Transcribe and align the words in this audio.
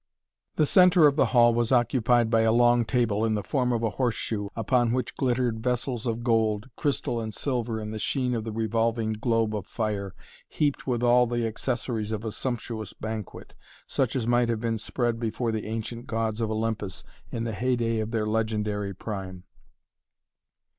The 0.55 0.65
centre 0.65 1.05
of 1.05 1.15
the 1.15 1.27
hall 1.27 1.53
was 1.53 1.71
occupied 1.71 2.31
by 2.31 2.41
a 2.41 2.51
long 2.51 2.85
table 2.85 3.23
in 3.23 3.35
the 3.35 3.43
form 3.43 3.71
of 3.71 3.83
a 3.83 3.91
horseshoe, 3.91 4.47
upon 4.55 4.93
which 4.93 5.13
glittered 5.15 5.59
vessels 5.59 6.07
of 6.07 6.23
gold, 6.23 6.71
crystal 6.75 7.21
and 7.21 7.31
silver 7.31 7.79
in 7.79 7.91
the 7.91 7.99
sheen 7.99 8.33
of 8.33 8.43
the 8.43 8.51
revolving 8.51 9.13
globe 9.13 9.55
of 9.55 9.67
fire, 9.67 10.15
heaped 10.47 10.87
with 10.87 11.03
all 11.03 11.27
the 11.27 11.45
accessories 11.45 12.11
of 12.11 12.25
a 12.25 12.31
sumptuous 12.31 12.93
banquet, 12.93 13.53
such 13.85 14.15
as 14.15 14.25
might 14.25 14.49
have 14.49 14.59
been 14.61 14.79
spread 14.79 15.19
before 15.19 15.51
the 15.51 15.67
ancient 15.67 16.07
gods 16.07 16.41
of 16.41 16.49
Olympus 16.49 17.03
in 17.31 17.43
the 17.43 17.53
heyday 17.53 17.99
of 17.99 18.09
their 18.09 18.25
legendary 18.25 18.95
prime. 18.95 19.43